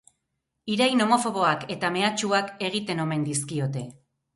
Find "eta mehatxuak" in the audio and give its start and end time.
1.77-2.53